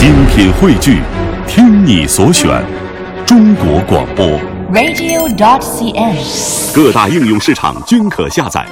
[0.00, 1.02] 精品汇聚，
[1.46, 2.64] 听你所选，
[3.26, 4.24] 中国广播。
[4.72, 6.74] radio.dot.cn，。
[6.74, 8.66] 各大应用市场均可下载。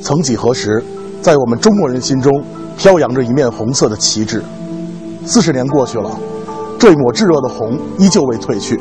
[0.00, 0.80] 曾几何时，
[1.20, 2.32] 在我们中国人心中
[2.78, 4.40] 飘扬着一面红色的旗帜。
[5.26, 6.16] 四十年过去了，
[6.78, 8.78] 这一抹炙热的红依旧未褪去。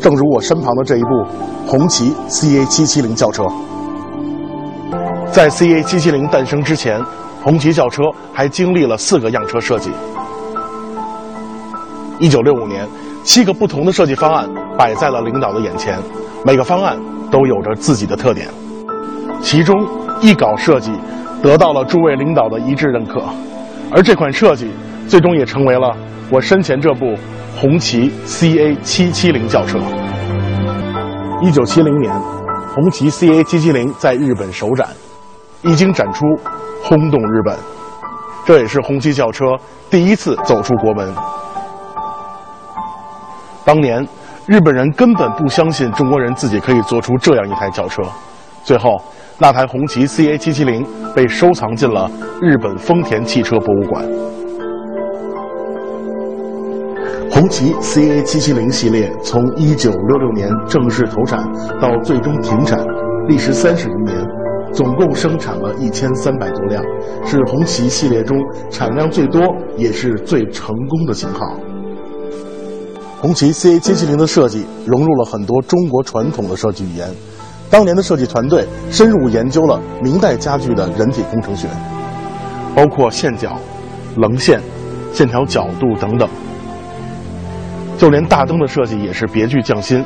[0.00, 1.08] 正如我身旁的这一部
[1.66, 3.42] 红旗 CA 七七零轿车。
[5.32, 7.02] 在 CA 七七零诞生之前，
[7.46, 8.02] 红旗轿车
[8.34, 9.88] 还经历了四个样车设计。
[12.18, 12.84] 一九六五年，
[13.22, 15.96] 七个不同的设计方案摆在了领导的眼前，
[16.44, 16.98] 每个方案
[17.30, 18.48] 都有着自己的特点。
[19.40, 19.76] 其中，
[20.20, 20.90] 一稿设计
[21.40, 23.22] 得到了诸位领导的一致认可，
[23.92, 24.68] 而这款设计
[25.06, 25.96] 最终也成为了
[26.32, 27.14] 我身前这部
[27.54, 29.78] 红旗 CA 七七零轿车。
[31.40, 32.12] 一九七零年，
[32.74, 34.88] 红旗 CA 七七零在日本首展，
[35.62, 36.24] 一经展出，
[36.88, 37.56] 轰动日本。
[38.46, 39.44] 这也是红旗轿车
[39.90, 41.12] 第一次走出国门。
[43.64, 44.06] 当年，
[44.46, 48.00] 日本人根本不相信中国人自己可以做出这样一台轿车。
[48.62, 49.02] 最后，
[49.38, 52.08] 那台红旗 CA 七七零被收藏进了
[52.40, 54.04] 日本丰田汽车博物馆。
[57.28, 61.44] 红旗 CA 七七零系列从一九六六年正式投产
[61.80, 62.78] 到最终停产，
[63.26, 64.16] 历时三十余年，
[64.72, 66.82] 总共生产了一千三百多辆，
[67.24, 68.36] 是红旗系列中
[68.70, 69.40] 产量最多
[69.76, 71.56] 也是最成功的型号。
[73.20, 77.08] 红旗 CA 七七零的设计融入了很多中国传统的设计语言。
[77.68, 81.66] 当年的设计团队深入研究了明代家具的人体工程学，
[82.76, 83.58] 包括线角、
[84.16, 84.60] 棱线、
[85.12, 86.28] 线条角度等等。
[87.98, 90.04] 就连大灯的设计也是别具匠心，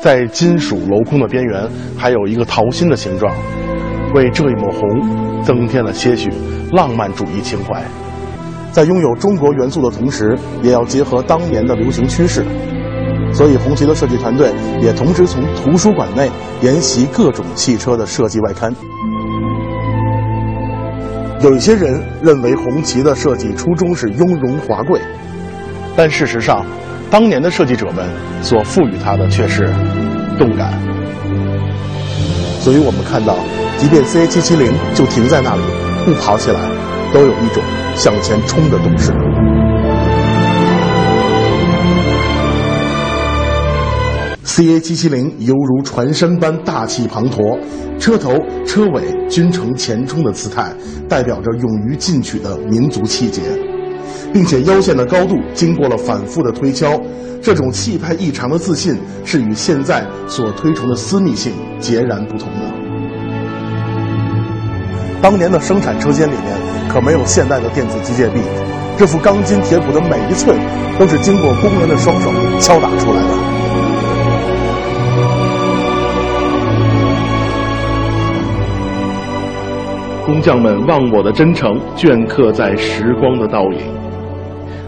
[0.00, 3.34] 在金属镂空的边缘还有一个桃心的形状，
[4.14, 6.30] 为这一抹红增添了些许
[6.72, 7.82] 浪漫主义情怀。
[8.72, 12.44] 在拥有中国元素的同时，也要结合当年的流行趋势。
[13.32, 16.28] 所以，红旗的设计团队也同时从图书馆内
[16.62, 18.74] 研习各种汽车的设计外刊。
[21.40, 25.00] 有一些人认为红旗的设计初衷是雍容华贵，
[25.96, 26.66] 但事实上，
[27.10, 28.08] 当年的设计者们
[28.42, 29.72] 所赋予它的却是
[30.38, 30.99] 动感。
[32.60, 33.36] 所以我们看到，
[33.78, 35.62] 即便 CA 七七零就停在那里，
[36.04, 36.60] 不跑起来，
[37.12, 37.62] 都有一种
[37.96, 39.12] 向前冲的动势。
[44.44, 47.58] CA 七七零犹如船身般大气磅礴，
[47.98, 48.34] 车头、
[48.66, 50.70] 车尾均呈前冲的姿态，
[51.08, 53.40] 代表着勇于进取的民族气节，
[54.34, 57.00] 并且腰线的高度经过了反复的推敲，
[57.42, 62.60] 这种气派异常的自信是与现在所推崇的私密性截然不同的。
[65.22, 66.58] 当年的生产车间里面
[66.88, 68.40] 可没有现代的电子机械臂，
[68.98, 70.54] 这副钢筋铁骨的每一寸
[70.98, 73.28] 都是经过工人的双手敲打出来的。
[80.26, 83.80] 工匠们忘我的真诚镌刻在时光的倒影。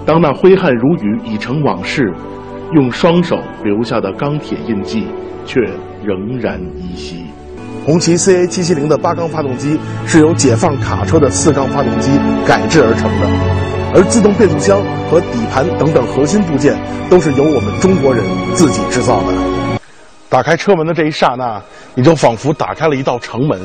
[0.04, 2.12] 当那挥汗如雨已成往事，
[2.74, 5.06] 用双手留下的钢铁印记
[5.44, 5.60] 却
[6.04, 7.24] 仍然依稀。
[7.84, 12.12] 红旗 CA 七七零的八缸发动机是由解放卡车的四缸发动机
[12.46, 13.28] 改制而成的，
[13.94, 14.80] 而自动变速箱
[15.10, 16.78] 和底盘等等核心部件
[17.10, 18.24] 都是由我们中国人
[18.54, 19.32] 自己制造的。
[20.28, 21.60] 打开车门的这一刹那，
[21.94, 23.60] 你就仿佛打开了一道城门。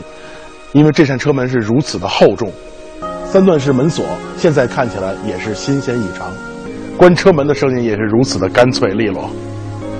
[0.73, 2.51] 因为这扇车门是如此的厚重，
[3.25, 4.03] 三段式门锁
[4.35, 6.27] 现在看起来也是新鲜异常，
[6.97, 9.29] 关车门的声音也是如此的干脆利落。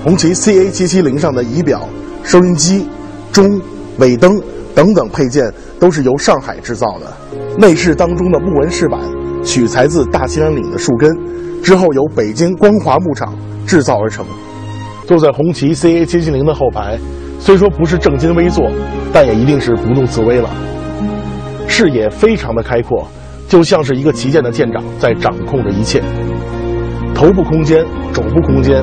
[0.02, 1.88] 红旗 CA 七七零上的仪表、
[2.22, 2.86] 收音机、
[3.32, 3.60] 钟、
[3.98, 4.40] 尾灯
[4.74, 7.16] 等等配件都是由上海制造的，
[7.56, 9.00] 内饰当中的木纹饰板
[9.44, 11.10] 取材自大兴安岭的树根，
[11.62, 13.34] 之后由北京光华牧场
[13.66, 14.26] 制造而成。
[15.06, 16.98] 坐在红旗 CA 七七零的后排。
[17.40, 18.68] 虽说不是正襟危坐，
[19.12, 20.50] 但也一定是不怒自威了。
[21.68, 23.06] 视野非常的开阔，
[23.48, 26.02] 就像是一个旗舰的舰长在掌控着一切。
[27.18, 27.84] 头部空间、
[28.14, 28.80] 肘部空间，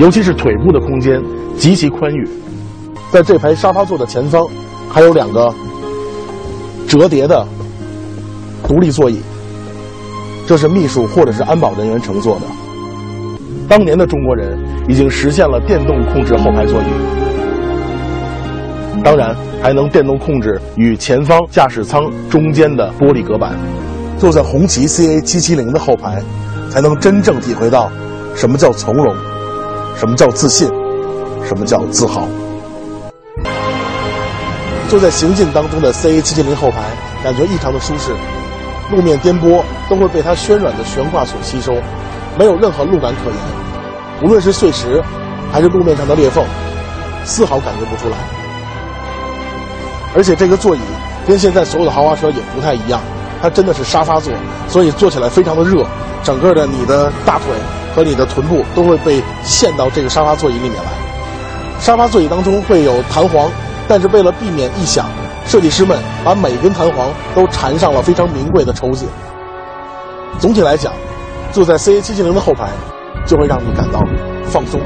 [0.00, 1.22] 尤其是腿部的空间
[1.56, 2.28] 极其宽裕。
[3.12, 4.44] 在这排沙发座的前方，
[4.90, 5.54] 还有两个
[6.88, 7.46] 折叠的
[8.66, 9.20] 独立座椅，
[10.44, 12.46] 这是秘书或者是安保人员乘坐的。
[13.68, 14.58] 当年的中国人
[14.88, 16.86] 已经实现了电动控制后排座椅。
[19.04, 23.56] 当然，还能电动控制与前方驾驶舱中间的玻璃隔板。
[24.18, 26.20] 坐在红旗 CA 七七零的后排，
[26.70, 27.90] 才能真正体会到
[28.34, 29.14] 什么叫从容，
[29.96, 30.68] 什么叫自信，
[31.46, 32.28] 什么叫自豪。
[34.88, 36.78] 坐在行进当中的 CA 七七零后排，
[37.22, 38.12] 感觉异常的舒适。
[38.90, 41.74] 路面颠簸，都会被它暄软的悬挂所吸收，
[42.38, 43.38] 没有任何路感可言。
[44.22, 45.02] 无论是碎石，
[45.52, 46.42] 还是路面上的裂缝，
[47.24, 48.16] 丝毫感觉不出来。
[50.16, 50.80] 而且这个座椅
[51.26, 52.98] 跟现在所有的豪华车也不太一样，
[53.40, 54.32] 它真的是沙发座，
[54.68, 55.86] 所以坐起来非常的热，
[56.22, 57.46] 整个的你的大腿
[57.94, 60.90] 和你的臀部都会被陷到这个沙发座椅里面来。
[61.80, 63.50] 沙发座椅当中会有弹簧，
[63.86, 65.06] 但是为了避免异响，
[65.46, 69.06] 设计师们把每根弹簧都缠上了非常名贵的绸子。
[70.40, 70.92] 总体来讲，
[71.52, 72.68] 坐在 CA770 的后排，
[73.24, 74.00] 就会让你感到
[74.44, 74.80] 放松。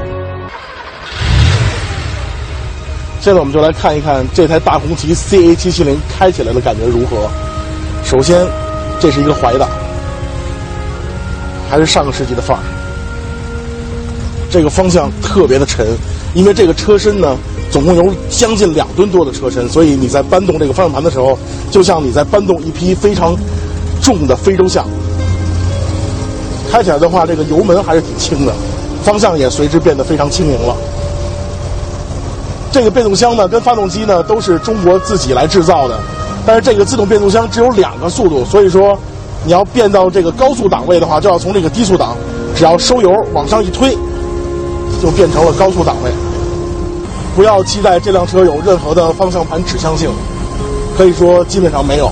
[3.19, 7.29] 现在我们就来看一看这台大红旗 CA770 开起来的感觉如何。
[8.03, 8.45] 首先，
[8.99, 9.67] 这是一个怀档，
[11.69, 12.63] 还是上个世纪的范儿。
[14.51, 15.87] 这个方向特别的沉，
[16.35, 17.35] 因为这个车身呢，
[17.71, 21.35] 总共有将近两吨多的车身，所以你在搬动这个方向盘的时候，
[21.71, 23.35] 就像你在搬动一匹非常
[23.99, 24.85] 重的非洲象。
[26.71, 28.53] 开起来的话，这个油门还是挺轻的，
[29.03, 30.75] 方向也随之变得非常轻盈了。
[32.71, 35.99] 这个变速箱呢，跟发动机呢都是中国自己来制造的，
[36.45, 38.97] 但是这个自动变速箱只有两个速度，所以说
[39.45, 42.17] 你要变到这个高速档位的话，就要从这个低速档，
[42.55, 43.97] 只要收油往上一推，
[45.01, 46.11] 就变成了高速档位。
[47.35, 50.09] 不要期待这辆车有任何的方向盘指向性，
[50.97, 52.11] 可以说基本上没有，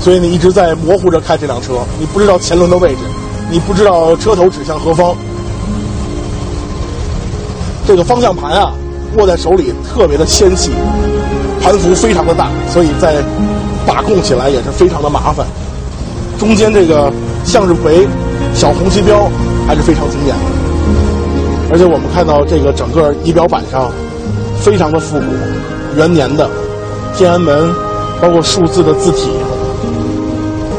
[0.00, 2.98] 所以你一直在模糊着开这辆车，你不知道前轮的位置，
[3.50, 5.14] 你不知道车头指向何方。
[7.86, 8.72] 这个方向盘啊。
[9.16, 10.72] 握在手里特别的纤细，
[11.66, 13.16] 盘幅非常的大，所以在
[13.84, 15.44] 把控起来也是非常的麻烦。
[16.38, 17.12] 中间这个
[17.44, 18.06] 向日葵
[18.54, 19.28] 小红旗标
[19.66, 20.42] 还是非常经典的，
[21.72, 23.90] 而且我们看到这个整个仪表板上
[24.60, 25.24] 非常的复古，
[25.98, 26.48] 元年的
[27.16, 27.74] 天安门，
[28.22, 29.28] 包括数字的字体，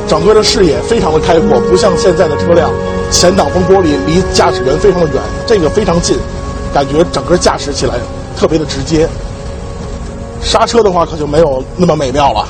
[0.07, 2.71] 整个的视野非常的开阔，不像现在的车辆
[3.11, 6.15] 前挡风玻璃离驾驶员非常的远，这个非常近，
[6.73, 7.95] 感觉整个驾驶起来。
[8.37, 9.09] 特别的直接，
[10.41, 12.47] 刹车的话可就没有那么美妙了。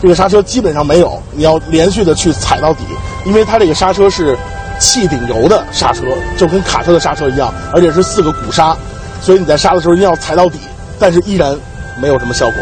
[0.00, 2.80] 这个刹车基本上没有，你要连续的去踩到底，
[3.24, 4.36] 因为它这个刹车是
[4.78, 6.02] 气顶油的刹车，
[6.36, 8.76] 就跟卡车的刹车一样，而且是四个鼓刹，
[9.22, 10.58] 所以你在刹的时候一定要踩到底，
[10.98, 11.56] 但是依然
[11.98, 12.58] 没有什么效果，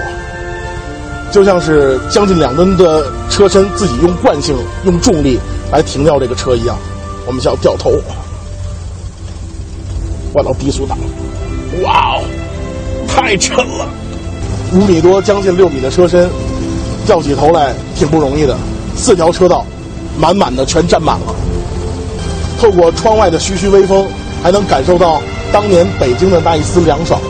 [1.33, 5.41] 就像是将近两吨的车身自己用惯性用重力
[5.73, 6.79] 来停掉这个车一样。
[7.27, 7.91] 我们要掉头，
[10.33, 10.97] 换到低速档，
[11.83, 12.25] 哇哦！
[13.09, 13.89] 太沉了，
[14.75, 16.29] 五米多，将近六米的车身，
[17.07, 18.57] 掉起头来挺不容易的。
[18.97, 19.65] 四条车道，
[20.19, 21.35] 满满的全占满了。
[22.61, 24.05] 透过窗外的徐徐微风，
[24.43, 25.23] 还能感受到
[25.53, 27.21] 当年北京的那一丝凉爽，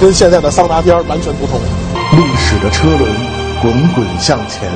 [0.00, 1.60] 跟现在的桑拿天完全不同。
[2.12, 3.08] 历史的车轮
[3.62, 4.68] 滚滚向前，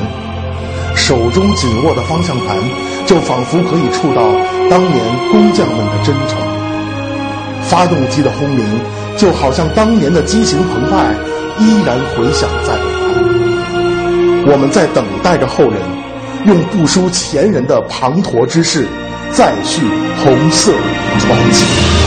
[0.94, 2.58] 手中紧握的方向盘，
[3.06, 4.22] 就仿佛可以触到
[4.70, 6.38] 当年工匠们的真诚。
[7.62, 8.64] 发动机的轰鸣。
[9.18, 11.12] 就好像当年的激情澎湃，
[11.60, 12.78] 依然回响在。
[14.50, 15.80] 我们在等待着后人，
[16.46, 18.86] 用不输前人的滂沱之势，
[19.32, 19.82] 再续
[20.24, 20.72] 红色
[21.18, 21.97] 传奇。